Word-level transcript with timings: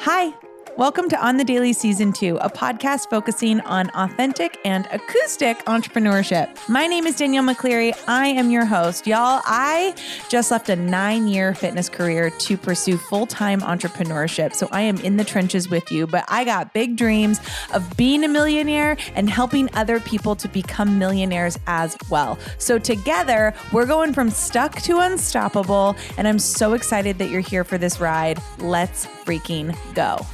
Hi. 0.00 0.32
Welcome 0.78 1.08
to 1.08 1.20
On 1.26 1.36
the 1.36 1.44
Daily 1.44 1.72
Season 1.72 2.12
2, 2.12 2.36
a 2.36 2.48
podcast 2.48 3.10
focusing 3.10 3.58
on 3.62 3.90
authentic 3.96 4.60
and 4.64 4.86
acoustic 4.92 5.58
entrepreneurship. 5.64 6.56
My 6.68 6.86
name 6.86 7.04
is 7.04 7.16
Danielle 7.16 7.42
McCleary. 7.42 7.98
I 8.06 8.28
am 8.28 8.52
your 8.52 8.64
host. 8.64 9.04
Y'all, 9.04 9.40
I 9.44 9.92
just 10.28 10.52
left 10.52 10.68
a 10.68 10.76
nine 10.76 11.26
year 11.26 11.52
fitness 11.52 11.88
career 11.88 12.30
to 12.30 12.56
pursue 12.56 12.96
full 12.96 13.26
time 13.26 13.60
entrepreneurship. 13.62 14.54
So 14.54 14.68
I 14.70 14.82
am 14.82 14.98
in 14.98 15.16
the 15.16 15.24
trenches 15.24 15.68
with 15.68 15.90
you, 15.90 16.06
but 16.06 16.24
I 16.28 16.44
got 16.44 16.72
big 16.72 16.94
dreams 16.94 17.40
of 17.74 17.96
being 17.96 18.22
a 18.22 18.28
millionaire 18.28 18.96
and 19.16 19.28
helping 19.28 19.68
other 19.74 19.98
people 19.98 20.36
to 20.36 20.46
become 20.46 20.96
millionaires 20.96 21.58
as 21.66 21.96
well. 22.08 22.38
So 22.58 22.78
together, 22.78 23.52
we're 23.72 23.86
going 23.86 24.12
from 24.12 24.30
stuck 24.30 24.80
to 24.82 25.00
unstoppable. 25.00 25.96
And 26.16 26.28
I'm 26.28 26.38
so 26.38 26.74
excited 26.74 27.18
that 27.18 27.30
you're 27.30 27.40
here 27.40 27.64
for 27.64 27.78
this 27.78 27.98
ride. 27.98 28.40
Let's 28.60 29.06
freaking 29.06 29.76
go. 29.96 30.24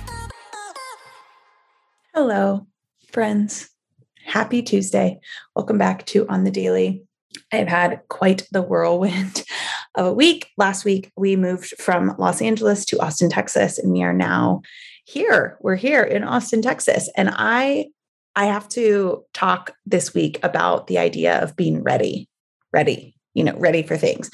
Hello, 2.15 2.65
friends. 3.11 3.71
Happy 4.25 4.63
Tuesday. 4.63 5.19
Welcome 5.57 5.79
back 5.79 6.07
to 6.07 6.29
On 6.29 6.45
the 6.45 6.53
Daily. 6.53 7.03
I've 7.53 7.67
had 7.67 8.03
quite 8.09 8.47
the 8.53 8.63
whirlwind 8.63 9.43
of 9.97 10.07
a 10.07 10.13
week. 10.13 10.47
Last 10.57 10.85
week, 10.85 11.11
we 11.17 11.35
moved 11.35 11.75
from 11.81 12.15
Los 12.17 12.41
Angeles 12.41 12.85
to 12.85 13.01
Austin, 13.01 13.31
Texas, 13.31 13.81
and 13.81 13.91
we 13.91 14.05
are 14.05 14.13
now 14.13 14.63
here. 15.05 15.59
We're 15.61 15.75
here 15.75 16.05
in 16.05 16.23
Austin, 16.23 16.63
Texas. 16.63 17.11
And 17.17 17.31
I 17.33 17.89
I 18.37 18.45
have 18.45 18.69
to 18.69 19.25
talk 19.35 19.73
this 19.85 20.15
week 20.15 20.39
about 20.45 20.87
the 20.87 20.99
idea 20.99 21.43
of 21.43 21.57
being 21.57 21.83
ready, 21.83 22.29
ready, 22.73 23.17
you 23.35 23.43
know, 23.43 23.57
ready 23.57 23.83
for 23.83 23.97
things 23.97 24.31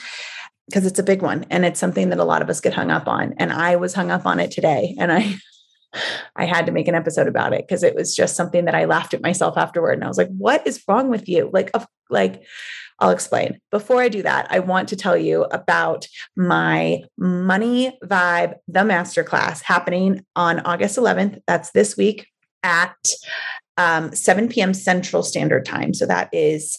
because 0.66 0.84
it's 0.84 0.98
a 0.98 1.02
big 1.02 1.22
one 1.22 1.46
and 1.48 1.64
it's 1.64 1.80
something 1.80 2.10
that 2.10 2.20
a 2.20 2.24
lot 2.24 2.42
of 2.42 2.50
us 2.50 2.60
get 2.60 2.74
hung 2.74 2.90
up 2.90 3.08
on. 3.08 3.32
And 3.38 3.50
I 3.50 3.76
was 3.76 3.94
hung 3.94 4.10
up 4.10 4.26
on 4.26 4.38
it 4.38 4.50
today. 4.50 4.94
And 4.98 5.10
I 5.10 5.36
I 6.36 6.44
had 6.44 6.66
to 6.66 6.72
make 6.72 6.88
an 6.88 6.94
episode 6.94 7.26
about 7.26 7.52
it 7.52 7.66
because 7.66 7.82
it 7.82 7.94
was 7.94 8.14
just 8.14 8.36
something 8.36 8.64
that 8.64 8.74
I 8.74 8.84
laughed 8.84 9.14
at 9.14 9.22
myself 9.22 9.56
afterward. 9.56 9.92
And 9.92 10.04
I 10.04 10.08
was 10.08 10.18
like, 10.18 10.30
what 10.36 10.66
is 10.66 10.82
wrong 10.86 11.08
with 11.08 11.28
you? 11.28 11.50
Like, 11.52 11.70
like, 12.08 12.42
I'll 12.98 13.10
explain. 13.10 13.58
Before 13.70 14.00
I 14.02 14.08
do 14.08 14.22
that, 14.22 14.46
I 14.50 14.58
want 14.58 14.88
to 14.90 14.96
tell 14.96 15.16
you 15.16 15.44
about 15.44 16.06
my 16.36 17.02
Money 17.16 17.98
Vibe, 18.04 18.54
the 18.68 18.80
masterclass 18.80 19.62
happening 19.62 20.24
on 20.36 20.60
August 20.60 20.98
11th. 20.98 21.40
That's 21.46 21.70
this 21.70 21.96
week 21.96 22.26
at 22.62 22.96
um, 23.78 24.14
7 24.14 24.48
p.m. 24.48 24.74
Central 24.74 25.22
Standard 25.22 25.64
Time. 25.64 25.94
So 25.94 26.04
that 26.06 26.28
is 26.32 26.78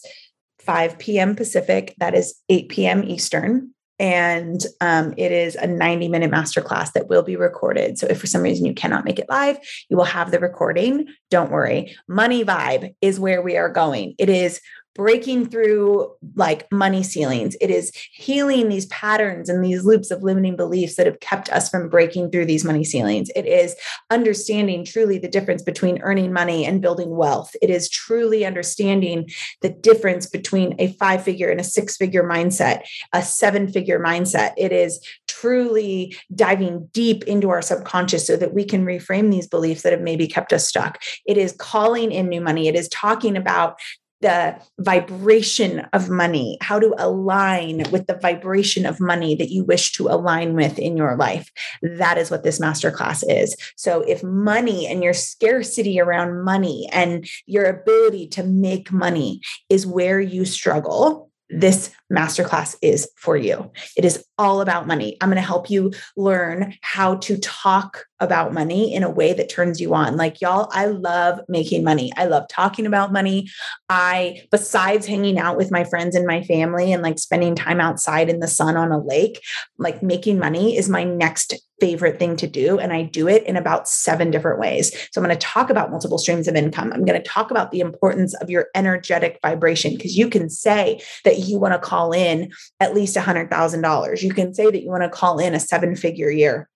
5 0.59 0.99
p.m. 0.99 1.35
Pacific. 1.35 1.95
That 1.97 2.13
is 2.13 2.35
8 2.49 2.69
p.m. 2.69 3.03
Eastern 3.03 3.73
and 4.01 4.65
um, 4.81 5.13
it 5.15 5.31
is 5.31 5.53
a 5.55 5.67
90 5.67 6.07
minute 6.07 6.31
masterclass 6.31 6.91
that 6.93 7.07
will 7.07 7.21
be 7.21 7.35
recorded. 7.35 7.99
So 7.99 8.07
if 8.07 8.19
for 8.19 8.25
some 8.25 8.41
reason 8.41 8.65
you 8.65 8.73
cannot 8.73 9.05
make 9.05 9.19
it 9.19 9.29
live, 9.29 9.59
you 9.89 9.95
will 9.95 10.05
have 10.05 10.31
the 10.31 10.39
recording. 10.39 11.05
Don't 11.29 11.51
worry. 11.51 11.95
Money 12.07 12.43
Vibe 12.43 12.95
is 13.01 13.19
where 13.19 13.43
we 13.43 13.57
are 13.57 13.69
going. 13.69 14.15
It 14.17 14.27
is 14.27 14.59
breaking 14.93 15.49
through 15.49 16.11
like 16.35 16.71
money 16.71 17.03
ceilings. 17.03 17.55
It 17.61 17.69
is 17.69 17.91
healing 18.13 18.69
these 18.69 18.85
patterns 18.87 19.49
and 19.49 19.63
these 19.63 19.85
loops 19.85 20.11
of 20.11 20.23
limiting 20.23 20.55
beliefs 20.55 20.95
that 20.95 21.05
have 21.05 21.19
kept 21.19 21.49
us 21.49 21.69
from 21.69 21.89
breaking 21.89 22.31
through 22.31 22.45
these 22.45 22.65
money 22.65 22.83
ceilings. 22.83 23.29
It 23.35 23.45
is 23.45 23.75
understanding 24.09 24.83
truly 24.83 25.17
the 25.17 25.29
difference 25.29 25.61
between 25.61 26.01
earning 26.01 26.33
money 26.33 26.65
and 26.65 26.81
building 26.81 27.15
wealth. 27.15 27.55
It 27.61 27.69
is 27.69 27.89
truly 27.89 28.45
understanding 28.45 29.29
the 29.61 29.69
difference 29.69 30.25
between 30.25 30.75
a 30.79 30.93
five 30.93 31.23
figure 31.23 31.49
and 31.49 31.59
a 31.59 31.63
six 31.63 31.95
figure 31.97 32.23
mindset, 32.23 32.81
a 33.13 33.21
seven 33.21 33.71
figure 33.71 33.99
mindset. 33.99 34.53
It 34.57 34.71
is 34.71 34.99
truly 35.27 36.15
diving 36.35 36.87
deep 36.93 37.23
into 37.23 37.49
our 37.49 37.61
subconscious 37.61 38.27
so 38.27 38.35
that 38.35 38.53
we 38.53 38.63
can 38.63 38.85
reframe 38.85 39.31
these 39.31 39.47
beliefs 39.47 39.81
that 39.81 39.91
have 39.91 40.01
maybe 40.01 40.27
kept 40.27 40.53
us 40.53 40.67
stuck. 40.67 41.01
It 41.25 41.37
is 41.37 41.55
calling 41.57 42.11
in 42.11 42.29
new 42.29 42.41
money. 42.41 42.67
It 42.67 42.75
is 42.75 42.89
talking 42.89 43.35
about 43.35 43.79
the 44.21 44.55
vibration 44.79 45.87
of 45.93 46.09
money, 46.09 46.57
how 46.61 46.79
to 46.79 46.93
align 46.97 47.83
with 47.91 48.07
the 48.07 48.17
vibration 48.21 48.85
of 48.85 48.99
money 48.99 49.35
that 49.35 49.49
you 49.49 49.63
wish 49.63 49.91
to 49.93 50.07
align 50.07 50.55
with 50.55 50.79
in 50.79 50.95
your 50.95 51.15
life. 51.15 51.51
That 51.81 52.17
is 52.17 52.31
what 52.31 52.43
this 52.43 52.59
masterclass 52.59 53.23
is. 53.27 53.55
So, 53.75 54.01
if 54.01 54.23
money 54.23 54.87
and 54.87 55.03
your 55.03 55.13
scarcity 55.13 55.99
around 55.99 56.43
money 56.43 56.87
and 56.91 57.27
your 57.45 57.65
ability 57.65 58.27
to 58.29 58.43
make 58.43 58.91
money 58.91 59.41
is 59.69 59.85
where 59.85 60.21
you 60.21 60.45
struggle, 60.45 61.31
this 61.51 61.91
masterclass 62.11 62.75
is 62.81 63.09
for 63.17 63.35
you. 63.35 63.71
It 63.97 64.05
is 64.05 64.23
all 64.37 64.61
about 64.61 64.87
money. 64.87 65.17
I'm 65.19 65.29
going 65.29 65.35
to 65.35 65.41
help 65.41 65.69
you 65.69 65.91
learn 66.15 66.73
how 66.81 67.15
to 67.15 67.37
talk 67.37 68.05
about 68.21 68.53
money 68.53 68.93
in 68.93 69.03
a 69.03 69.09
way 69.09 69.33
that 69.33 69.49
turns 69.49 69.81
you 69.81 69.93
on. 69.93 70.15
Like, 70.15 70.39
y'all, 70.39 70.69
I 70.71 70.85
love 70.85 71.41
making 71.49 71.83
money. 71.83 72.11
I 72.15 72.25
love 72.25 72.47
talking 72.47 72.85
about 72.85 73.11
money. 73.11 73.49
I, 73.89 74.43
besides 74.51 75.07
hanging 75.07 75.39
out 75.39 75.57
with 75.57 75.71
my 75.71 75.83
friends 75.83 76.15
and 76.15 76.25
my 76.25 76.43
family 76.43 76.93
and 76.93 77.01
like 77.01 77.19
spending 77.19 77.55
time 77.55 77.81
outside 77.81 78.29
in 78.29 78.39
the 78.39 78.47
sun 78.47 78.77
on 78.77 78.91
a 78.91 78.99
lake, 78.99 79.41
like 79.77 80.03
making 80.03 80.39
money 80.39 80.77
is 80.77 80.87
my 80.87 81.03
next 81.03 81.55
favorite 81.79 82.19
thing 82.19 82.37
to 82.37 82.45
do. 82.45 82.77
And 82.77 82.93
I 82.93 83.01
do 83.01 83.27
it 83.27 83.43
in 83.43 83.57
about 83.57 83.89
seven 83.89 84.29
different 84.29 84.59
ways. 84.59 84.91
So 85.11 85.19
I'm 85.19 85.25
going 85.25 85.35
to 85.35 85.45
talk 85.45 85.71
about 85.71 85.89
multiple 85.89 86.19
streams 86.19 86.47
of 86.47 86.55
income. 86.55 86.93
I'm 86.93 87.05
going 87.05 87.19
to 87.19 87.27
talk 87.27 87.49
about 87.49 87.71
the 87.71 87.79
importance 87.79 88.35
of 88.35 88.51
your 88.51 88.67
energetic 88.75 89.39
vibration 89.41 89.95
because 89.95 90.15
you 90.15 90.29
can 90.29 90.47
say 90.47 91.01
that 91.25 91.39
you 91.39 91.59
want 91.59 91.73
to 91.73 91.79
call 91.79 92.11
in 92.11 92.51
at 92.79 92.93
least 92.93 93.17
$100,000. 93.17 94.21
You 94.21 94.31
can 94.31 94.53
say 94.53 94.69
that 94.69 94.83
you 94.83 94.89
want 94.89 95.01
to 95.01 95.09
call 95.09 95.39
in 95.39 95.55
a 95.55 95.59
seven 95.59 95.95
figure 95.95 96.29
year 96.29 96.69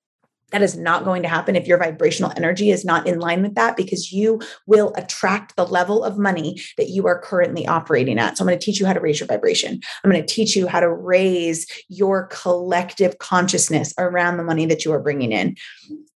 that 0.52 0.62
is 0.62 0.78
not 0.78 1.04
going 1.04 1.24
to 1.24 1.30
happen 1.30 1.56
if 1.56 1.68
your 1.68 1.78
vibrational 1.78 2.32
energy 2.36 2.72
is 2.72 2.86
not 2.86 3.08
in 3.08 3.20
line 3.20 3.42
with 3.42 3.56
that 3.56 3.76
because 3.76 4.12
you 4.12 4.40
will 4.68 4.94
attract 4.96 5.56
the 5.56 5.66
level 5.66 6.04
of 6.04 6.18
money 6.18 6.62
that 6.78 6.90
you 6.90 7.08
are 7.08 7.20
currently 7.20 7.68
operating 7.68 8.20
at. 8.20 8.38
So, 8.38 8.44
I'm 8.44 8.48
going 8.48 8.60
to 8.60 8.66
teach 8.66 8.80
you 8.80 8.86
how 8.86 8.94
to 8.94 9.00
raise 9.00 9.20
your 9.20 9.28
vibration. 9.28 9.80
I'm 10.04 10.12
going 10.12 10.24
to 10.24 10.34
teach 10.34 10.56
you 10.56 10.68
how 10.68 10.80
to 10.80 10.92
raise 10.92 11.68
your 11.90 12.28
collective 12.28 13.18
consciousness 13.18 13.94
around 13.98 14.38
the 14.38 14.44
money 14.44 14.66
that 14.68 14.86
you 14.86 14.94
are 14.94 15.02
bringing 15.02 15.32
in. 15.32 15.56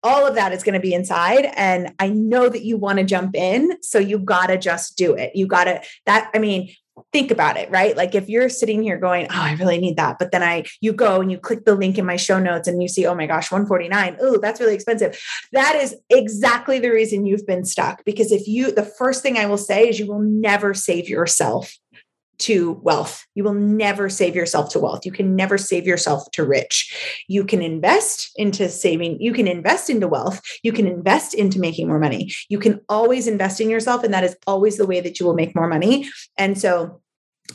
All 0.04 0.28
of 0.28 0.36
that 0.36 0.54
is 0.54 0.64
going 0.64 0.74
to 0.74 0.80
be 0.80 0.94
inside. 0.94 1.52
And 1.56 1.94
I 2.00 2.10
know 2.10 2.48
that 2.50 2.64
you 2.64 2.78
want 2.78 3.00
to 3.00 3.06
jump 3.06 3.36
in. 3.36 3.82
So, 3.82 4.00
you 4.00 4.18
got 4.20 4.48
to 4.48 4.58
just 4.58 4.98
do 4.98 5.14
it. 5.14 5.36
You 5.36 5.48
got 5.48 5.66
to, 5.66 5.82
that, 6.06 6.32
I 6.34 6.40
mean, 6.40 6.74
think 7.12 7.32
about 7.32 7.58
it, 7.58 7.70
right? 7.70 7.96
Like 7.96 8.16
if 8.16 8.30
you're 8.30 8.50
sitting 8.50 8.82
here 8.82 8.98
going, 8.98 9.28
"Oh, 9.30 9.42
I 9.42 9.54
really 9.54 9.78
need 9.78 9.98
that," 9.98 10.18
but 10.20 10.32
then 10.32 10.44
I 10.44 10.64
you 10.82 10.94
go 10.94 11.22
and 11.22 11.32
you 11.32 11.38
click 11.38 11.66
the 11.66 11.76
link 11.76 11.98
in 11.98 12.06
my 12.06 12.16
show 12.16 12.40
notes 12.40 12.68
and 12.68 12.82
you 12.82 12.88
see, 12.88 13.06
"Oh 13.06 13.16
my 13.16 13.28
gosh, 13.28 13.52
149. 13.52 14.18
Oh, 14.22 14.38
that's 14.38 14.60
really 14.60 14.76
expensive." 14.76 15.20
That 15.52 15.76
is 15.76 15.96
exactly 16.10 16.80
the 16.80 16.90
reason 16.90 17.26
you've 17.26 17.48
been 17.48 17.66
stuck 17.66 18.04
because 18.06 18.32
if 18.32 18.48
you 18.48 18.72
the 18.72 18.84
first 18.86 19.22
thing 19.22 19.38
I 19.38 19.46
will 19.46 19.58
say 19.58 19.90
is 19.90 20.00
you 20.00 20.08
will 20.08 20.20
never 20.20 20.74
save 20.74 21.10
yourself 21.10 21.74
to 22.40 22.74
wealth. 22.84 23.26
You 23.36 23.44
will 23.44 23.54
never 23.54 24.10
save 24.10 24.36
yourself 24.36 24.70
to 24.72 24.80
wealth. 24.80 25.06
You 25.06 25.12
can 25.12 25.36
never 25.36 25.58
save 25.58 25.86
yourself 25.86 26.30
to 26.32 26.46
rich. 26.46 27.24
You 27.28 27.46
can 27.46 27.62
invest 27.62 28.32
into 28.36 28.70
saving, 28.70 29.22
you 29.22 29.34
can 29.34 29.48
invest 29.48 29.90
into 29.90 30.08
wealth, 30.08 30.42
you 30.64 30.72
can 30.72 30.88
invest 30.88 31.34
into 31.34 31.60
making 31.60 31.88
more 31.88 32.00
money. 32.00 32.34
You 32.50 32.60
can 32.60 32.82
always 32.90 33.28
invest 33.28 33.62
in 33.62 33.70
yourself, 33.70 34.04
and 34.04 34.14
that 34.14 34.24
is 34.24 34.36
always 34.48 34.78
the 34.78 34.88
way 34.88 35.02
that 35.02 35.20
you 35.20 35.26
will 35.26 35.34
make 35.34 35.56
more 35.56 35.68
money. 35.68 36.10
And 36.38 36.60
so, 36.60 37.02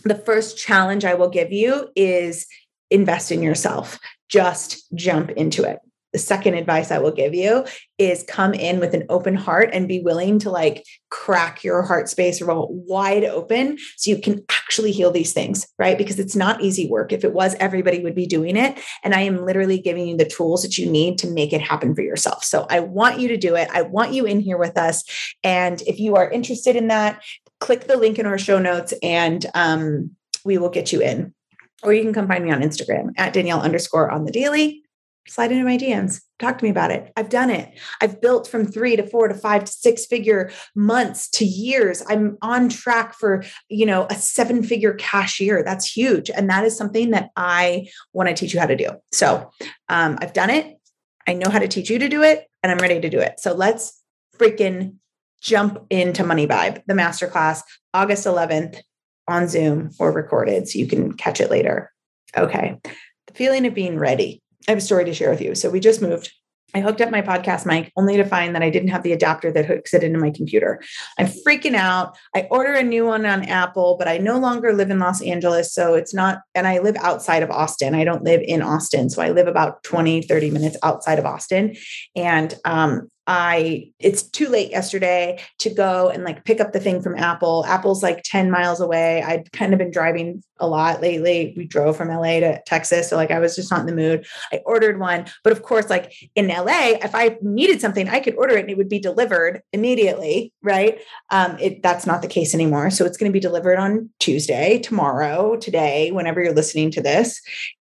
the 0.05 0.15
first 0.15 0.57
challenge 0.57 1.05
I 1.05 1.15
will 1.15 1.29
give 1.29 1.53
you 1.53 1.89
is 1.97 2.47
invest 2.91 3.33
in 3.33 3.43
yourself. 3.43 3.99
Just 4.29 4.87
jump 4.95 5.31
into 5.31 5.65
it 5.65 5.81
the 6.13 6.19
second 6.19 6.55
advice 6.55 6.91
I 6.91 6.99
will 6.99 7.13
give 7.13 7.35
you 7.35 7.65
is 7.99 8.25
come 8.25 8.53
in 8.55 8.81
with 8.81 8.95
an 8.95 9.05
open 9.09 9.35
heart 9.35 9.71
and 9.73 9.87
be 9.87 10.01
willing 10.01 10.39
to 10.41 10.51
like 10.51 10.85
crack 11.11 11.63
your 11.63 11.83
heart 11.83 12.09
space 12.09 12.41
wide 12.43 13.25
open 13.25 13.79
so 13.97 14.11
you 14.11 14.21
can 14.21 14.43
actually 14.51 14.93
heal 14.93 15.11
these 15.11 15.33
things, 15.33 15.67
right? 15.79 15.99
Because 15.99 16.19
it's 16.19 16.35
not 16.35 16.63
easy 16.63 16.89
work. 16.89 17.13
If 17.13 17.25
it 17.25 17.33
was, 17.33 17.55
everybody 17.61 18.01
would 18.01 18.15
be 18.15 18.27
doing 18.27 18.57
it. 18.57 18.81
And 19.05 19.15
I 19.15 19.21
am 19.23 19.45
literally 19.45 19.81
giving 19.81 20.09
you 20.09 20.17
the 20.17 20.25
tools 20.25 20.63
that 20.63 20.79
you 20.79 20.91
need 20.91 21.19
to 21.19 21.31
make 21.31 21.53
it 21.53 21.61
happen 21.61 21.95
for 21.95 22.03
yourself. 22.03 22.45
So 22.45 22.67
I 22.71 22.81
want 22.81 23.21
you 23.21 23.29
to 23.29 23.37
do 23.37 23.55
it. 23.55 23.69
I 23.73 23.83
want 23.83 24.13
you 24.13 24.25
in 24.25 24.41
here 24.41 24.59
with 24.59 24.77
us. 24.77 25.05
And 25.45 25.81
if 25.83 26.01
you 26.01 26.17
are 26.17 26.31
interested 26.31 26.77
in 26.77 26.89
that, 26.89 27.23
click 27.61 27.87
the 27.87 27.97
link 27.97 28.19
in 28.19 28.27
our 28.27 28.39
show 28.39 28.59
notes 28.59 28.95
and 29.03 29.45
um, 29.55 30.11
we 30.45 30.59
will 30.59 30.71
get 30.71 30.93
you 30.93 31.03
in. 31.03 31.35
Or 31.83 31.93
you 31.93 32.03
can 32.03 32.13
come 32.13 32.29
find 32.29 32.45
me 32.45 32.51
on 32.51 32.61
Instagram 32.61 33.13
at 33.17 33.33
Danielle 33.33 33.63
underscore 33.63 34.11
on 34.11 34.25
the 34.25 34.33
daily 34.33 34.83
slide 35.27 35.53
into 35.53 35.65
my 35.65 35.77
DMs. 35.77 36.23
Talk 36.39 36.59
to 36.59 36.65
me 36.65 36.71
about 36.71 36.91
it. 36.91 37.13
I've 37.17 37.29
done 37.29 37.51
it. 37.51 37.79
I've 38.01 38.21
built 38.21 38.49
from 38.49 38.67
three 38.67 38.97
to 38.97 39.07
four 39.07 39.29
to 39.29 39.35
five 39.35 39.65
to 39.65 39.73
six 39.73 40.07
figure 40.07 40.51
months 40.75 41.29
to 41.31 41.45
years. 41.45 42.03
I'm 42.09 42.39
on 42.43 42.69
track 42.69 43.15
for, 43.15 43.45
you 43.69 43.87
know, 43.87 44.07
a 44.11 44.15
seven 44.15 44.63
figure 44.63 44.95
cash 44.95 45.39
year. 45.41 45.63
That's 45.63 45.87
huge. 45.87 46.31
And 46.31 46.49
that 46.51 46.65
is 46.65 46.77
something 46.77 47.11
that 47.11 47.31
I 47.37 47.89
want 48.13 48.29
to 48.29 48.35
teach 48.35 48.55
you 48.55 48.61
how 48.61 48.67
to 48.67 48.77
do. 48.77 48.91
So 49.13 49.51
um, 49.89 50.19
I've 50.21 50.33
done 50.33 50.51
it. 50.51 50.79
I 51.27 51.35
know 51.35 51.51
how 51.51 51.59
to 51.59 51.69
teach 51.69 51.91
you 51.91 51.99
to 51.99 52.09
do 52.09 52.23
it 52.23 52.47
and 52.63 52.73
I'm 52.73 52.79
ready 52.79 53.01
to 53.01 53.11
do 53.11 53.21
it. 53.21 53.39
So 53.39 53.55
let's 53.55 54.03
freaking 54.37 54.97
jump 55.41 55.87
into 55.91 56.25
Money 56.25 56.47
Vibe, 56.47 56.83
the 56.87 56.95
masterclass, 56.95 57.63
August 57.95 58.27
11th 58.27 58.81
on 59.29 59.49
Zoom 59.49 59.91
or 59.99 60.13
recorded 60.13 60.69
so 60.69 60.79
you 60.79 60.87
can 60.87 61.13
catch 61.13 61.41
it 61.41 61.51
later. 61.51 61.93
Okay. 62.37 62.79
The 63.27 63.35
feeling 63.35 63.67
of 63.67 63.75
being 63.75 63.99
ready 63.99 64.43
I 64.69 64.73
have 64.73 64.79
a 64.79 64.83
story 64.83 65.05
to 65.07 65.15
share 65.15 65.31
with 65.31 65.41
you. 65.41 65.55
So 65.55 65.71
we 65.71 65.81
just 65.81 66.03
moved 66.03 66.33
I 66.75 66.81
hooked 66.81 67.01
up 67.01 67.11
my 67.11 67.23
podcast 67.23 67.67
mic 67.67 67.93
only 67.97 68.17
to 68.17 68.25
find 68.25 68.55
that 68.55 68.63
I 68.63 68.71
didn't 68.71 68.91
have 68.91 69.03
the 69.03 69.13
adapter 69.13 69.51
that 69.53 69.67
hooks 69.67 69.93
it 69.95 70.05
into 70.05 70.19
my 70.19 70.31
computer. 70.31 70.81
I'm 71.19 71.27
freaking 71.27 71.75
out. 71.75 72.17
I 72.35 72.47
order 72.51 72.75
a 72.75 72.83
new 72.83 73.07
one 73.07 73.27
on 73.27 73.45
Apple, 73.45 73.97
but 73.99 74.09
I 74.09 74.19
no 74.19 74.39
longer 74.39 74.73
live 74.73 74.91
in 74.91 74.99
Los 74.99 75.23
Angeles. 75.23 75.75
So 75.75 75.95
it's 75.95 76.15
not, 76.15 76.41
and 76.55 76.67
I 76.67 76.79
live 76.79 76.97
outside 76.97 77.43
of 77.43 77.51
Austin. 77.51 77.95
I 77.95 78.05
don't 78.05 78.23
live 78.23 78.41
in 78.45 78.63
Austin. 78.63 79.11
So 79.11 79.23
I 79.23 79.31
live 79.31 79.49
about 79.49 79.83
20, 79.83 80.23
30 80.23 80.51
minutes 80.51 80.77
outside 80.83 81.19
of 81.19 81.27
Austin. 81.27 81.77
And 82.15 82.55
um, 82.65 83.11
I 83.27 83.93
it's 83.99 84.23
too 84.23 84.49
late 84.49 84.71
yesterday 84.71 85.41
to 85.59 85.71
go 85.71 86.09
and 86.09 86.25
like 86.25 86.45
pick 86.45 86.61
up 86.61 86.73
the 86.73 86.81
thing 86.81 87.03
from 87.03 87.17
Apple. 87.17 87.65
Apple's 87.67 88.03
like 88.03 88.23
10 88.25 88.51
miles 88.51 88.81
away. 88.81 89.23
I'd 89.23 89.53
kind 89.53 89.73
of 89.73 89.79
been 89.79 89.91
driving 89.91 90.43
a 90.59 90.67
lot 90.67 91.01
lately. 91.01 91.55
We 91.57 91.65
drove 91.65 91.97
from 91.97 92.09
LA 92.09 92.41
to 92.41 92.61
Texas. 92.67 93.09
So 93.09 93.17
like 93.17 93.31
I 93.31 93.39
was 93.39 93.57
just 93.57 93.71
not 93.71 93.81
in 93.81 93.87
the 93.87 93.95
mood. 93.95 94.27
I 94.53 94.61
ordered 94.67 94.99
one. 94.99 95.27
But 95.43 95.53
of 95.53 95.63
course, 95.63 95.89
like 95.89 96.13
in 96.35 96.49
LA, 96.49 96.99
if 97.03 97.15
I 97.15 97.39
needed 97.43 97.81
something, 97.81 98.09
I 98.09 98.21
could 98.21 98.37
order 98.37 98.57
it 98.57 98.63
and 98.63 98.71
it 98.71 98.77
would 98.77 98.89
be 98.89 98.99
delivered 98.99 99.63
immediately. 99.73 100.53
Right. 100.63 101.01
Um, 101.31 101.57
it 101.59 101.83
that's 101.83 102.07
not 102.07 102.23
the 102.23 102.29
case 102.29 102.55
anymore. 102.55 102.91
So 102.91 103.05
it's 103.05 103.17
going 103.17 103.31
to 103.31 103.37
be 103.37 103.41
delivered 103.41 103.79
on 103.79 104.11
Tuesday, 104.19 104.79
tomorrow, 104.79 105.57
today, 105.57 106.11
whenever 106.11 106.43
you're 106.43 106.55
listening 106.55 106.91
to 106.93 107.01
this. 107.01 107.41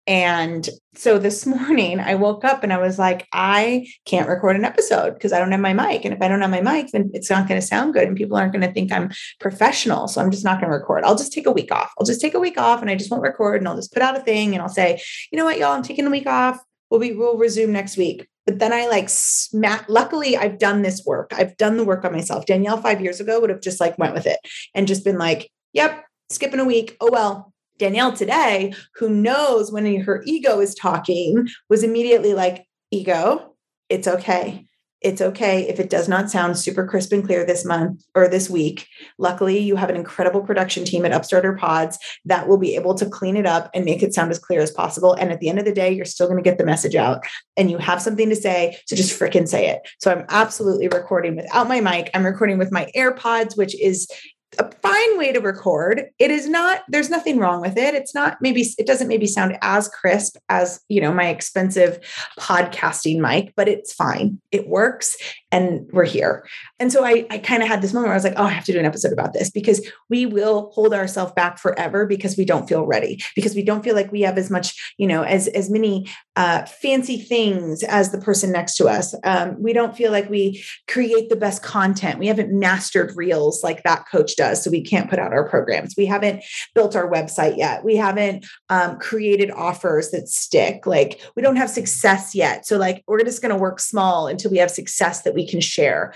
And 0.10 0.68
so 0.96 1.20
this 1.20 1.46
morning 1.46 2.00
I 2.00 2.16
woke 2.16 2.44
up 2.44 2.64
and 2.64 2.74
I 2.74 2.80
was 2.80 2.98
like, 2.98 3.28
I 3.32 3.88
can't 4.06 4.28
record 4.28 4.56
an 4.56 4.66
episode 4.66 5.14
because 5.14 5.32
I 5.32 5.40
don't 5.40 5.52
have 5.52 5.62
my 5.62 5.72
mic. 5.72 6.04
And 6.04 6.14
if 6.14 6.22
I 6.22 6.28
don't 6.28 6.42
have 6.42 6.50
my 6.50 6.62
mic, 6.62 6.92
then 6.92 7.12
it's 7.14 7.30
not 7.30 7.48
going 7.48 7.62
to 7.62 7.66
sound 7.66 7.94
good 7.94 8.08
and 8.08 8.18
people 8.18 8.36
aren't 8.36 8.52
going 8.52 8.68
to 8.68 8.74
think 8.74 8.92
I'm 8.92 9.12
professional. 9.40 10.08
So 10.08 10.20
I'm 10.20 10.32
just 10.32 10.44
not 10.44 10.60
going 10.60 10.72
to 10.72 10.78
record. 10.78 11.04
I'll 11.04 11.16
just 11.16 11.32
take 11.32 11.46
a 11.46 11.52
week 11.52 11.72
off. 11.72 11.94
I'll 11.98 12.08
just 12.08 12.20
take 12.20 12.34
a 12.34 12.40
week 12.40 12.60
off 12.60 12.82
and 12.82 12.90
I 12.90 12.96
just 12.96 13.12
won't 13.12 13.22
record 13.22 13.62
and 13.62 13.68
I'll 13.68 13.76
just 13.76 13.94
put 13.94 14.02
out 14.02 14.18
a 14.18 14.22
thing 14.22 14.54
and 14.54 14.64
I'll 14.64 14.68
say, 14.68 15.00
you 15.32 15.38
know 15.38 15.46
what, 15.46 15.60
y'all, 15.60 15.74
I'm 15.74 15.84
taking 15.84 16.08
a 16.08 16.12
week 16.12 16.28
off. 16.28 16.60
We'll 16.90 17.00
be, 17.00 17.14
we'll 17.14 17.38
resume 17.38 17.72
next 17.72 17.96
week. 17.96 18.28
But 18.48 18.58
then 18.58 18.74
I 18.74 18.88
like 18.88 19.10
smack. 19.10 19.86
Luckily, 19.90 20.36
I've 20.36 20.58
done 20.58 20.82
this 20.82 21.06
work. 21.06 21.34
I've 21.36 21.56
done 21.58 21.78
the 21.78 21.84
work 21.84 22.04
on 22.04 22.14
myself. 22.14 22.48
Danielle 22.48 22.82
five 22.82 23.00
years 23.00 23.20
ago 23.20 23.40
would 23.40 23.52
have 23.52 23.62
just 23.62 23.80
like 23.80 24.00
went 24.00 24.16
with 24.16 24.26
it 24.26 24.40
and 24.74 24.88
just 24.88 25.06
been 25.06 25.20
like, 25.20 25.52
yep, 25.72 26.04
skipping 26.32 26.60
a 26.60 26.66
week. 26.66 26.98
Oh, 27.00 27.12
well, 27.12 27.54
Danielle 27.80 28.14
today, 28.14 28.74
who 28.96 29.10
knows 29.10 29.72
when 29.72 30.02
her 30.02 30.22
ego 30.26 30.60
is 30.60 30.76
talking, 30.76 31.48
was 31.70 31.84
immediately 31.84 32.34
like, 32.34 32.66
Ego, 32.92 33.56
it's 33.88 34.08
okay. 34.08 34.66
It's 35.02 35.22
okay 35.22 35.70
if 35.70 35.80
it 35.80 35.90
does 35.90 36.10
not 36.10 36.30
sound 36.30 36.58
super 36.58 36.86
crisp 36.86 37.14
and 37.14 37.26
clear 37.26 37.46
this 37.46 37.64
month 37.64 38.04
or 38.16 38.28
this 38.28 38.50
week. 38.50 38.86
Luckily, 39.18 39.58
you 39.58 39.78
have 39.78 39.90
an 39.90 39.96
incredible 39.96 40.42
production 40.42 40.84
team 40.84 41.06
at 41.06 41.14
Upstarter 41.14 41.58
Pods 41.58 41.98
that 42.26 42.50
will 42.50 42.58
be 42.58 42.76
able 42.76 42.96
to 42.96 43.10
clean 43.10 43.38
it 43.38 43.46
up 43.46 43.70
and 43.74 43.86
make 43.86 44.04
it 44.04 44.14
sound 44.14 44.30
as 44.32 44.40
clear 44.40 44.60
as 44.60 44.72
possible. 44.72 45.14
And 45.14 45.32
at 45.32 45.40
the 45.40 45.48
end 45.48 45.58
of 45.58 45.66
the 45.66 45.72
day, 45.72 45.90
you're 45.92 46.04
still 46.04 46.28
going 46.28 46.44
to 46.44 46.50
get 46.50 46.58
the 46.58 46.66
message 46.66 46.96
out 46.96 47.24
and 47.56 47.72
you 47.72 47.78
have 47.78 48.02
something 48.02 48.28
to 48.30 48.36
say. 48.36 48.78
So 48.88 48.96
just 48.98 49.18
freaking 49.18 49.48
say 49.48 49.70
it. 49.70 49.88
So 50.00 50.12
I'm 50.12 50.26
absolutely 50.28 50.90
recording 50.90 51.38
without 51.38 51.70
my 51.70 51.80
mic. 51.80 52.10
I'm 52.14 52.26
recording 52.26 52.58
with 52.58 52.72
my 52.72 52.92
AirPods, 52.94 53.56
which 53.56 53.80
is 53.80 54.10
a 54.58 54.72
fine 54.82 55.18
way 55.18 55.32
to 55.32 55.40
record. 55.40 56.10
It 56.18 56.32
is 56.32 56.50
not, 56.50 56.82
there's 56.88 57.10
nothing 57.10 57.38
wrong 57.38 57.62
with 57.62 57.78
it. 57.78 57.94
It's 57.94 58.16
not 58.16 58.38
maybe, 58.42 58.66
it 58.78 58.88
doesn't 58.88 59.08
maybe 59.08 59.28
sound 59.28 59.58
as 59.62 59.88
crisp 59.88 60.38
as, 60.50 60.80
you 60.90 61.00
know, 61.02 61.14
my 61.14 61.28
expensive 61.28 62.00
podcasting 62.40 63.20
mic, 63.20 63.54
but 63.56 63.68
it's 63.68 63.94
fine. 63.94 64.42
It 64.52 64.68
works 64.68 65.16
and 65.52 65.90
we're 65.92 66.06
here. 66.06 66.48
And 66.80 66.92
so 66.92 67.04
I, 67.04 67.26
I 67.30 67.40
kind 67.40 67.64
of 67.64 67.70
had 67.70 67.82
this 67.82 67.94
moment 67.94 68.08
where 68.08 68.14
I 68.14 68.18
was 68.18 68.24
like, 68.24 68.34
oh, 68.38 68.44
I 68.44 68.50
have 68.50 68.66
to 68.66 68.72
do 68.72 68.80
an 68.80 68.86
episode 68.86 69.14
about 69.14 69.34
this 69.34 69.50
because 69.50 69.86
we 70.10 70.26
will 70.26 70.72
hold 70.74 70.94
ourselves 70.94 71.34
back 71.34 71.58
forever 71.58 72.06
because 72.06 72.38
we 72.38 72.46
don't 72.46 72.70
feel 72.70 72.86
ready, 72.86 73.22
because 73.36 73.56
we 73.56 73.64
don't 73.64 73.84
feel 73.84 73.96
like 73.96 74.12
we 74.12 74.22
have 74.22 74.38
as 74.38 74.52
much, 74.52 74.94
you 74.98 75.08
know, 75.08 75.24
as, 75.24 75.48
as 75.50 75.70
many 75.70 76.08
uh, 76.36 76.66
fancy 76.66 77.18
things 77.18 77.84
as 77.84 78.12
the 78.12 78.20
person 78.20 78.52
next 78.52 78.76
to 78.78 78.88
us. 78.88 79.16
Um, 79.24 79.62
we 79.62 79.74
don't 79.74 79.98
feel 79.98 80.12
like 80.12 80.30
we 80.30 80.64
create 80.88 81.30
the 81.30 81.36
best 81.36 81.64
content. 81.64 82.20
We 82.20 82.28
haven't 82.28 82.58
mastered 82.58 83.16
reels 83.16 83.64
like 83.64 83.84
that 83.84 84.06
coach 84.10 84.36
does. 84.36 84.64
So 84.64 84.70
we 84.70 84.82
can't 84.82 85.10
put 85.10 85.20
out 85.20 85.34
our 85.34 85.50
programs. 85.50 85.96
We 85.98 86.06
haven't 86.06 86.44
built 86.76 86.96
our 86.96 87.10
website 87.10 87.58
yet. 87.58 87.84
We 87.84 87.96
haven't 87.96 88.46
um, 88.70 89.00
created 89.00 89.52
offers 89.52 90.12
that 90.12 90.30
stick. 90.30 90.86
Like 90.86 91.22
we 91.36 91.42
don't 91.42 91.56
have 91.56 91.70
success 91.70 92.36
yet. 92.36 92.68
So 92.68 92.78
like 92.78 93.04
we're 93.08 93.24
just 93.24 93.42
going 93.42 93.54
to 93.54 93.60
work 93.60 93.80
small 93.80 94.28
until 94.28 94.52
we 94.52 94.58
have 94.60 94.72
success 94.72 95.24
that 95.24 95.34
we 95.34 95.39
can 95.48 95.62
share. 95.62 96.14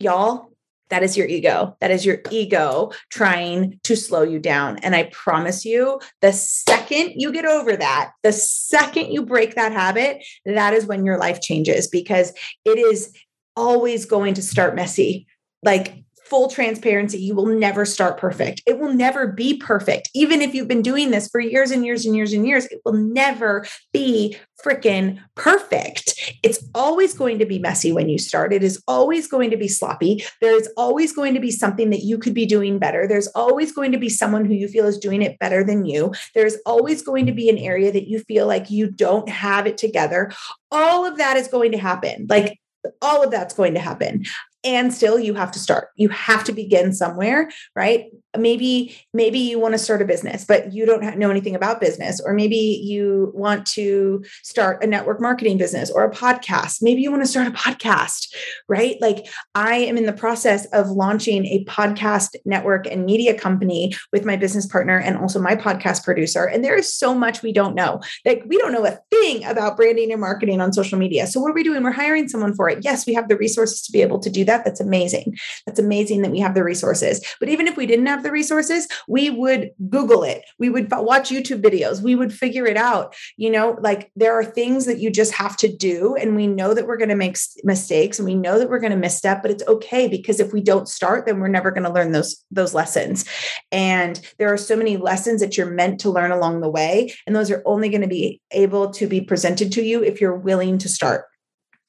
Y'all, 0.00 0.50
that 0.90 1.02
is 1.02 1.16
your 1.16 1.26
ego. 1.26 1.76
That 1.80 1.90
is 1.90 2.04
your 2.04 2.18
ego 2.30 2.92
trying 3.10 3.80
to 3.84 3.96
slow 3.96 4.22
you 4.22 4.38
down. 4.38 4.78
And 4.78 4.94
I 4.94 5.04
promise 5.04 5.64
you, 5.64 6.00
the 6.20 6.32
second 6.32 7.14
you 7.16 7.32
get 7.32 7.46
over 7.46 7.76
that, 7.76 8.12
the 8.22 8.32
second 8.32 9.10
you 9.10 9.24
break 9.24 9.54
that 9.54 9.72
habit, 9.72 10.22
that 10.44 10.74
is 10.74 10.86
when 10.86 11.04
your 11.04 11.18
life 11.18 11.40
changes 11.40 11.88
because 11.88 12.32
it 12.64 12.78
is 12.78 13.12
always 13.56 14.04
going 14.04 14.34
to 14.34 14.42
start 14.42 14.74
messy. 14.74 15.26
Like 15.62 16.04
full 16.26 16.48
transparency, 16.48 17.18
you 17.18 17.34
will 17.34 17.46
never 17.46 17.84
start 17.84 18.18
perfect. 18.18 18.62
It 18.66 18.78
will 18.78 18.92
never 18.92 19.26
be 19.26 19.56
perfect. 19.56 20.10
Even 20.14 20.40
if 20.42 20.54
you've 20.54 20.68
been 20.68 20.82
doing 20.82 21.10
this 21.10 21.28
for 21.28 21.40
years 21.40 21.70
and 21.70 21.84
years 21.84 22.04
and 22.06 22.16
years 22.16 22.32
and 22.32 22.46
years, 22.46 22.66
it 22.66 22.80
will 22.84 22.94
never 22.94 23.66
be 23.92 24.36
freaking 24.64 25.20
perfect. 25.34 26.33
It's 26.44 26.62
always 26.74 27.14
going 27.14 27.38
to 27.38 27.46
be 27.46 27.58
messy 27.58 27.90
when 27.90 28.10
you 28.10 28.18
start. 28.18 28.52
It 28.52 28.62
is 28.62 28.82
always 28.86 29.26
going 29.26 29.50
to 29.50 29.56
be 29.56 29.66
sloppy. 29.66 30.22
There 30.42 30.54
is 30.54 30.68
always 30.76 31.12
going 31.12 31.32
to 31.32 31.40
be 31.40 31.50
something 31.50 31.88
that 31.88 32.02
you 32.02 32.18
could 32.18 32.34
be 32.34 32.44
doing 32.44 32.78
better. 32.78 33.08
There's 33.08 33.28
always 33.28 33.72
going 33.72 33.92
to 33.92 33.98
be 33.98 34.10
someone 34.10 34.44
who 34.44 34.52
you 34.52 34.68
feel 34.68 34.86
is 34.86 34.98
doing 34.98 35.22
it 35.22 35.38
better 35.38 35.64
than 35.64 35.86
you. 35.86 36.12
There's 36.34 36.56
always 36.66 37.00
going 37.00 37.24
to 37.26 37.32
be 37.32 37.48
an 37.48 37.56
area 37.56 37.90
that 37.90 38.08
you 38.08 38.18
feel 38.20 38.46
like 38.46 38.70
you 38.70 38.90
don't 38.90 39.28
have 39.30 39.66
it 39.66 39.78
together. 39.78 40.32
All 40.70 41.06
of 41.06 41.16
that 41.16 41.38
is 41.38 41.48
going 41.48 41.72
to 41.72 41.78
happen. 41.78 42.26
Like 42.28 42.60
all 43.00 43.22
of 43.22 43.30
that's 43.30 43.54
going 43.54 43.72
to 43.72 43.80
happen 43.80 44.24
and 44.64 44.92
still 44.92 45.18
you 45.18 45.34
have 45.34 45.52
to 45.52 45.58
start. 45.58 45.88
You 45.96 46.08
have 46.08 46.44
to 46.44 46.52
begin 46.52 46.92
somewhere 46.92 47.50
right? 47.74 48.06
Maybe 48.36 48.96
maybe 49.12 49.38
you 49.38 49.58
want 49.60 49.74
to 49.74 49.78
start 49.78 50.02
a 50.02 50.04
business 50.04 50.44
but 50.44 50.72
you 50.72 50.86
don't 50.86 51.18
know 51.18 51.30
anything 51.30 51.54
about 51.54 51.80
business 51.80 52.20
or 52.24 52.34
maybe 52.34 52.56
you 52.56 53.30
want 53.34 53.66
to 53.66 54.24
start 54.42 54.82
a 54.82 54.86
network 54.86 55.20
marketing 55.20 55.56
business 55.56 55.90
or 55.90 56.04
a 56.04 56.10
podcast. 56.10 56.78
Maybe 56.82 57.02
you 57.02 57.10
want 57.10 57.22
to 57.22 57.28
start 57.28 57.46
a 57.46 57.50
podcast 57.50 58.34
right? 58.68 58.96
Like 59.00 59.26
i 59.54 59.76
am 59.76 59.96
in 59.96 60.06
the 60.06 60.12
process 60.12 60.66
of 60.66 60.88
launching 60.88 61.46
a 61.46 61.64
podcast 61.64 62.30
network 62.44 62.86
and 62.86 63.04
media 63.04 63.38
company 63.38 63.94
with 64.12 64.24
my 64.24 64.36
business 64.36 64.66
partner 64.66 64.98
and 64.98 65.16
also 65.16 65.40
my 65.40 65.54
podcast 65.54 66.04
producer 66.04 66.44
and 66.44 66.64
there 66.64 66.76
is 66.76 66.92
so 66.92 67.14
much 67.14 67.42
we 67.42 67.52
don't 67.52 67.74
know. 67.74 68.00
Like 68.24 68.42
we 68.46 68.58
don't 68.58 68.72
know 68.72 68.86
a 68.86 68.98
thing 69.10 69.44
about 69.44 69.76
branding 69.76 70.10
and 70.10 70.20
marketing 70.20 70.60
on 70.60 70.72
social 70.72 70.98
media. 70.98 71.26
So 71.26 71.40
what 71.40 71.50
are 71.50 71.54
we 71.54 71.62
doing? 71.62 71.82
We're 71.82 71.92
hiring 71.92 72.28
someone 72.28 72.54
for 72.54 72.68
it. 72.68 72.78
Yes 72.82 73.06
we 73.06 73.14
have 73.14 73.28
the 73.28 73.36
resources 73.36 73.82
to 73.82 73.92
be 73.92 74.02
able 74.02 74.18
to 74.18 74.30
do 74.30 74.44
that 74.44 74.53
that, 74.54 74.64
that's 74.64 74.80
amazing. 74.80 75.36
That's 75.66 75.78
amazing 75.78 76.22
that 76.22 76.30
we 76.30 76.38
have 76.40 76.54
the 76.54 76.64
resources. 76.64 77.24
But 77.40 77.48
even 77.48 77.66
if 77.66 77.76
we 77.76 77.86
didn't 77.86 78.06
have 78.06 78.22
the 78.22 78.30
resources, 78.30 78.86
we 79.08 79.30
would 79.30 79.70
Google 79.88 80.22
it. 80.22 80.42
We 80.58 80.70
would 80.70 80.90
watch 80.90 81.30
YouTube 81.30 81.62
videos. 81.62 82.00
We 82.00 82.14
would 82.14 82.32
figure 82.32 82.66
it 82.66 82.76
out. 82.76 83.14
You 83.36 83.50
know, 83.50 83.76
like 83.80 84.12
there 84.14 84.38
are 84.38 84.44
things 84.44 84.86
that 84.86 85.00
you 85.00 85.10
just 85.10 85.34
have 85.34 85.56
to 85.58 85.74
do. 85.74 86.14
And 86.16 86.36
we 86.36 86.46
know 86.46 86.72
that 86.74 86.86
we're 86.86 86.96
going 86.96 87.08
to 87.08 87.16
make 87.16 87.36
mistakes 87.64 88.18
and 88.18 88.26
we 88.26 88.34
know 88.34 88.58
that 88.58 88.70
we're 88.70 88.78
going 88.78 88.92
to 88.92 88.96
misstep, 88.96 89.42
but 89.42 89.50
it's 89.50 89.66
okay 89.66 90.06
because 90.08 90.38
if 90.38 90.52
we 90.52 90.60
don't 90.60 90.88
start, 90.88 91.26
then 91.26 91.40
we're 91.40 91.48
never 91.48 91.70
going 91.70 91.84
to 91.84 91.92
learn 91.92 92.12
those, 92.12 92.44
those 92.50 92.74
lessons. 92.74 93.24
And 93.72 94.20
there 94.38 94.52
are 94.52 94.56
so 94.56 94.76
many 94.76 94.96
lessons 94.96 95.40
that 95.40 95.56
you're 95.56 95.70
meant 95.70 95.98
to 96.00 96.10
learn 96.10 96.30
along 96.30 96.60
the 96.60 96.70
way. 96.70 97.12
And 97.26 97.34
those 97.34 97.50
are 97.50 97.62
only 97.66 97.88
going 97.88 98.02
to 98.02 98.08
be 98.08 98.40
able 98.52 98.90
to 98.92 99.06
be 99.08 99.20
presented 99.20 99.72
to 99.72 99.82
you 99.82 100.02
if 100.04 100.20
you're 100.20 100.36
willing 100.36 100.78
to 100.78 100.88
start 100.88 101.24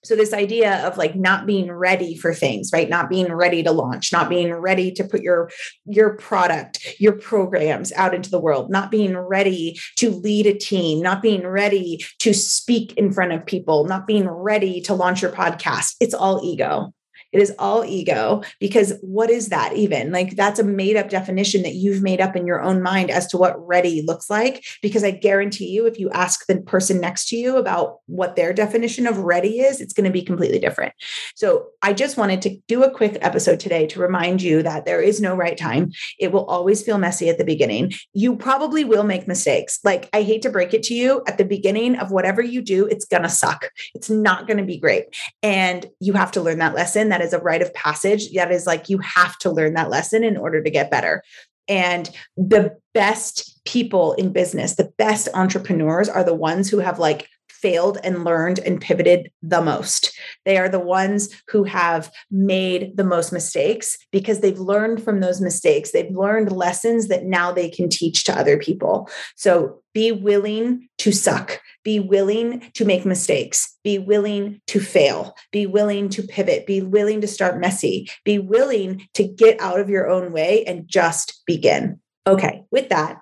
so 0.06 0.16
this 0.16 0.34
idea 0.34 0.86
of 0.86 0.98
like 0.98 1.16
not 1.16 1.46
being 1.46 1.72
ready 1.72 2.16
for 2.16 2.34
things 2.34 2.72
right? 2.72 2.90
Not 2.90 3.10
being 3.10 3.32
ready 3.32 3.64
to 3.64 3.72
launch 3.72 4.12
not 4.12 4.30
being 4.30 4.54
ready 4.54 4.92
to 4.92 5.04
put 5.04 5.22
your 5.22 5.50
your 5.86 6.16
product 6.16 6.96
your 7.00 7.14
programs 7.14 7.92
out 7.94 8.16
into 8.16 8.32
the 8.32 8.40
world 8.40 8.70
not 8.70 8.92
being 8.92 9.18
ready 9.18 9.78
to 9.98 10.10
lead 10.10 10.46
a 10.46 10.54
team 10.54 11.02
not 11.02 11.22
being 11.22 11.46
ready 11.46 12.00
to 12.20 12.34
speak 12.34 12.94
in 12.94 13.12
front 13.12 13.34
of 13.34 13.46
people 13.46 13.86
not 13.86 14.08
being 14.08 14.28
ready 14.30 14.82
to 14.82 14.94
launch 14.94 15.22
your 15.22 15.32
podcast. 15.32 15.96
It's 16.00 16.14
all 16.14 16.42
ego 16.44 16.94
it 17.36 17.42
is 17.42 17.54
all 17.60 17.84
ego 17.84 18.42
because 18.62 18.94
what 19.02 19.30
is 19.30 19.50
that 19.50 19.76
even? 19.76 20.12
Like 20.12 20.38
that's 20.38 20.58
a 20.58 20.64
made 20.64 20.96
up 20.96 21.10
definition 21.10 21.64
that 21.64 21.74
you've 21.74 22.02
made 22.02 22.22
up 22.22 22.34
in 22.36 22.48
your 22.48 22.62
own 22.62 22.82
mind 22.82 23.12
as 23.12 23.28
to 23.28 23.38
what 23.38 23.56
ready 23.68 24.02
looks 24.02 24.30
like. 24.30 24.64
Because 24.82 25.04
I 25.04 25.12
guarantee 25.12 25.68
you, 25.68 25.86
if 25.86 26.00
you 26.00 26.10
ask 26.12 26.46
the 26.48 26.62
person 26.62 27.02
next 27.02 27.28
to 27.30 27.36
you 27.36 27.58
about 27.58 27.98
what 28.06 28.38
their 28.38 28.54
definition 28.54 29.06
of 29.06 29.18
ready 29.18 29.60
is, 29.60 29.82
it's 29.82 29.92
going 29.92 30.06
to 30.06 30.12
be 30.12 30.22
completely 30.22 30.60
different. 30.60 30.94
So 31.36 31.66
I 31.82 31.92
just 31.92 32.16
wanted 32.16 32.42
to 32.44 32.58
do 32.70 32.84
a 32.84 32.90
quick 32.92 33.18
episode 33.20 33.60
today 33.60 33.86
to 33.88 34.00
remind 34.00 34.42
you 34.42 34.64
that 34.64 34.86
there 34.86 35.02
is 35.02 35.20
no 35.20 35.36
right 35.36 35.58
time. 35.58 35.92
It 36.18 36.32
will 36.32 36.46
always 36.46 36.84
feel 36.84 36.98
messy 36.98 37.28
at 37.28 37.38
the 37.38 37.44
beginning. 37.44 37.92
You 38.14 38.38
probably 38.38 38.86
will 38.86 39.04
make 39.04 39.28
mistakes. 39.28 39.80
Like 39.84 40.10
I 40.14 40.22
hate 40.22 40.42
to 40.44 40.50
break 40.50 40.74
it 40.74 40.84
to 40.84 40.94
you 40.94 41.22
at 41.28 41.38
the 41.38 41.44
beginning 41.44 41.98
of 41.98 42.12
whatever 42.12 42.42
you 42.42 42.62
do, 42.62 42.86
it's 42.86 43.04
going 43.04 43.24
to 43.24 43.30
suck. 43.30 43.72
It's 43.94 44.10
not 44.10 44.48
going 44.48 44.58
to 44.58 44.64
be 44.64 44.78
great. 44.78 45.08
And 45.44 45.86
you 46.00 46.14
have 46.14 46.32
to 46.32 46.42
learn 46.42 46.60
that 46.60 46.76
lesson. 46.76 47.10
That 47.10 47.25
a 47.34 47.40
rite 47.40 47.62
of 47.62 47.74
passage. 47.74 48.32
That 48.34 48.52
is 48.52 48.66
like 48.66 48.90
you 48.90 48.98
have 49.00 49.38
to 49.40 49.52
learn 49.52 49.74
that 49.74 49.90
lesson 49.90 50.24
in 50.24 50.38
order 50.38 50.62
to 50.62 50.70
get 50.70 50.92
better. 50.92 51.24
And 51.68 52.10
the 52.38 52.78
best 52.94 53.64
people 53.66 54.14
in 54.14 54.32
business, 54.32 54.76
the 54.76 54.92
best 54.98 55.28
entrepreneurs 55.34 56.10
are 56.10 56.24
the 56.24 56.36
ones 56.36 56.70
who 56.70 56.80
have 56.80 57.00
like 57.00 57.28
failed 57.66 57.98
and 58.04 58.24
learned 58.24 58.60
and 58.60 58.80
pivoted 58.80 59.32
the 59.42 59.60
most. 59.60 60.16
They 60.46 60.56
are 60.58 60.70
the 60.70 60.78
ones 60.80 61.30
who 61.48 61.64
have 61.64 62.12
made 62.30 62.96
the 62.96 63.04
most 63.04 63.34
mistakes 63.34 63.98
because 64.12 64.42
they've 64.42 64.60
learned 64.60 65.04
from 65.04 65.20
those 65.20 65.42
mistakes. 65.42 65.90
They've 65.90 66.16
learned 66.16 66.52
lessons 66.52 67.08
that 67.08 67.26
now 67.26 67.52
they 67.52 67.68
can 67.68 67.90
teach 67.90 68.24
to 68.26 68.38
other 68.38 68.60
people. 68.60 69.10
So 69.36 69.82
be 69.96 70.12
willing 70.12 70.90
to 71.00 71.12
suck, 71.12 71.60
be 71.84 72.00
willing 72.00 72.70
to 72.76 72.86
make 72.86 73.04
mistakes, 73.04 73.76
be 73.84 73.98
willing 73.98 74.62
to 74.68 74.80
fail, 74.80 75.34
be 75.52 75.66
willing 75.66 76.08
to 76.10 76.22
pivot, 76.22 76.68
be 76.68 76.84
willing 76.84 77.20
to 77.22 77.28
start 77.28 77.60
messy, 77.60 78.08
be 78.24 78.38
willing 78.38 79.08
to 79.16 79.24
get 79.24 79.60
out 79.60 79.80
of 79.80 79.90
your 79.90 80.08
own 80.08 80.32
way 80.32 80.64
and 80.66 80.88
just 80.88 81.42
begin. 81.48 82.00
Okay, 82.28 82.64
with 82.70 82.90
that, 82.90 83.18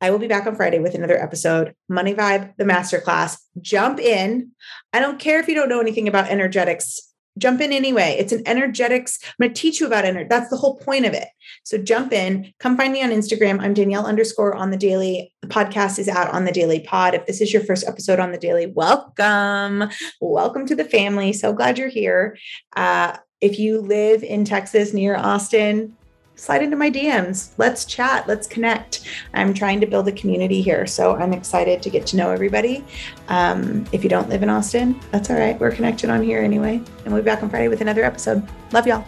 I 0.00 0.10
will 0.10 0.18
be 0.18 0.28
back 0.28 0.46
on 0.46 0.56
Friday 0.56 0.78
with 0.78 0.94
another 0.94 1.20
episode. 1.22 1.74
Money 1.88 2.14
Vibe, 2.14 2.56
the 2.56 2.64
masterclass. 2.64 3.38
Jump 3.60 3.98
in. 4.00 4.52
I 4.94 5.00
don't 5.00 5.18
care 5.18 5.40
if 5.40 5.48
you 5.48 5.54
don't 5.54 5.68
know 5.68 5.80
anything 5.80 6.08
about 6.08 6.28
energetics. 6.28 7.00
Jump 7.38 7.60
in 7.60 7.72
anyway. 7.72 8.16
It's 8.18 8.32
an 8.32 8.42
energetics. 8.46 9.18
I'm 9.22 9.46
going 9.46 9.54
to 9.54 9.60
teach 9.60 9.78
you 9.78 9.86
about 9.86 10.04
energy. 10.06 10.26
That's 10.28 10.48
the 10.48 10.56
whole 10.56 10.78
point 10.78 11.04
of 11.04 11.12
it. 11.12 11.28
So 11.64 11.78
jump 11.78 12.12
in. 12.12 12.52
Come 12.58 12.76
find 12.76 12.92
me 12.92 13.02
on 13.02 13.10
Instagram. 13.10 13.60
I'm 13.60 13.74
Danielle 13.74 14.06
underscore 14.06 14.54
on 14.54 14.70
the 14.70 14.76
daily. 14.76 15.32
The 15.42 15.48
podcast 15.48 15.98
is 15.98 16.08
out 16.08 16.32
on 16.32 16.44
the 16.44 16.52
daily 16.52 16.80
pod. 16.80 17.14
If 17.14 17.26
this 17.26 17.40
is 17.40 17.52
your 17.52 17.62
first 17.62 17.86
episode 17.86 18.20
on 18.20 18.32
the 18.32 18.38
daily, 18.38 18.66
welcome. 18.66 19.90
Welcome 20.20 20.66
to 20.66 20.74
the 20.74 20.84
family. 20.84 21.32
So 21.32 21.52
glad 21.52 21.78
you're 21.78 21.88
here. 21.88 22.36
Uh, 22.74 23.16
if 23.40 23.58
you 23.58 23.80
live 23.80 24.22
in 24.22 24.44
Texas 24.44 24.92
near 24.92 25.16
Austin, 25.16 25.96
slide 26.40 26.62
into 26.62 26.76
my 26.76 26.90
DMs. 26.90 27.50
Let's 27.58 27.84
chat. 27.84 28.26
Let's 28.26 28.46
connect. 28.46 29.02
I'm 29.34 29.52
trying 29.52 29.80
to 29.80 29.86
build 29.86 30.08
a 30.08 30.12
community 30.12 30.62
here. 30.62 30.86
So 30.86 31.14
I'm 31.14 31.32
excited 31.32 31.82
to 31.82 31.90
get 31.90 32.06
to 32.08 32.16
know 32.16 32.30
everybody. 32.30 32.84
Um, 33.28 33.86
if 33.92 34.02
you 34.02 34.08
don't 34.08 34.28
live 34.28 34.42
in 34.42 34.48
Austin, 34.48 34.98
that's 35.10 35.28
all 35.30 35.36
right. 35.36 35.58
We're 35.60 35.70
connected 35.70 36.08
on 36.08 36.22
here 36.22 36.40
anyway. 36.40 36.76
And 37.04 37.12
we'll 37.12 37.22
be 37.22 37.26
back 37.26 37.42
on 37.42 37.50
Friday 37.50 37.68
with 37.68 37.82
another 37.82 38.04
episode. 38.04 38.46
Love 38.72 38.86
y'all. 38.86 39.04